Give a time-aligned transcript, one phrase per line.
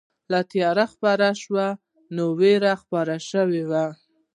[0.31, 1.67] لا تیاره خپره شوې
[2.15, 3.85] نه وه، خو وېره خپره شوې وه.